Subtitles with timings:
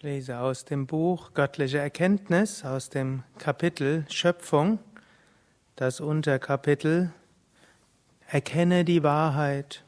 [0.00, 4.78] Ich lese aus dem Buch Göttliche Erkenntnis, aus dem Kapitel Schöpfung,
[5.76, 7.12] das Unterkapitel
[8.26, 9.84] Erkenne die Wahrheit.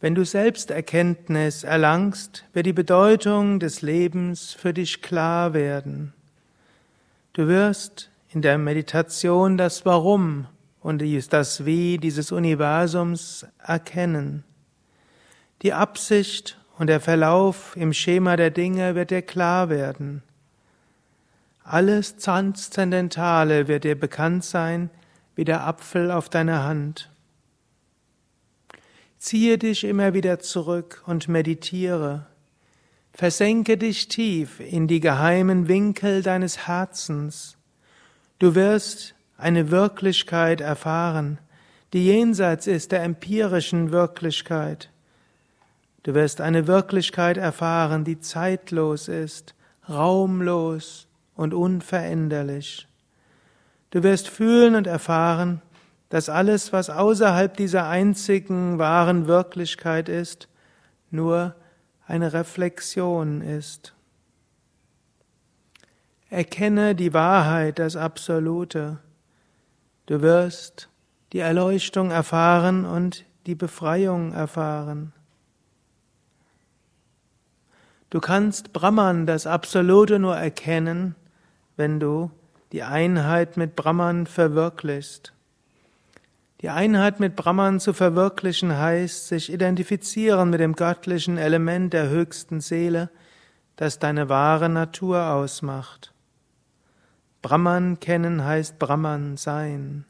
[0.00, 6.14] Wenn du Selbsterkenntnis erlangst, wird die Bedeutung des Lebens für dich klar werden.
[7.32, 10.48] Du wirst in der Meditation das Warum
[10.80, 11.00] und
[11.30, 14.42] das Wie dieses Universums erkennen.
[15.62, 20.22] Die Absicht und der Verlauf im Schema der Dinge wird dir klar werden.
[21.64, 24.88] Alles Transzendentale wird dir bekannt sein,
[25.34, 27.10] wie der Apfel auf deiner Hand.
[29.18, 32.26] Ziehe dich immer wieder zurück und meditiere.
[33.12, 37.56] Versenke dich tief in die geheimen Winkel deines Herzens.
[38.38, 41.38] Du wirst eine Wirklichkeit erfahren,
[41.92, 44.90] die jenseits ist der empirischen Wirklichkeit.
[46.08, 49.54] Du wirst eine Wirklichkeit erfahren, die zeitlos ist,
[49.90, 52.88] raumlos und unveränderlich.
[53.90, 55.60] Du wirst fühlen und erfahren,
[56.08, 60.48] dass alles, was außerhalb dieser einzigen wahren Wirklichkeit ist,
[61.10, 61.54] nur
[62.06, 63.92] eine Reflexion ist.
[66.30, 68.98] Erkenne die Wahrheit, das Absolute.
[70.06, 70.88] Du wirst
[71.34, 75.12] die Erleuchtung erfahren und die Befreiung erfahren.
[78.10, 81.14] Du kannst Brahman, das Absolute, nur erkennen,
[81.76, 82.30] wenn du
[82.72, 85.32] die Einheit mit Brahman verwirklichst.
[86.60, 92.60] Die Einheit mit Brahman zu verwirklichen heißt, sich identifizieren mit dem göttlichen Element der höchsten
[92.60, 93.10] Seele,
[93.76, 96.12] das deine wahre Natur ausmacht.
[97.42, 100.04] Brahman kennen heißt Brahman sein.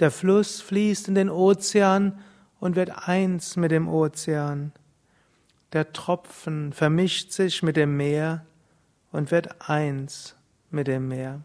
[0.00, 2.18] Der Fluss fließt in den Ozean
[2.60, 4.72] und wird eins mit dem Ozean.
[5.72, 8.44] Der Tropfen vermischt sich mit dem Meer
[9.12, 10.36] und wird eins
[10.70, 11.42] mit dem Meer.